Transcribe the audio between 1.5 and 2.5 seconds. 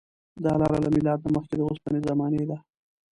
د اوسپنې زمانې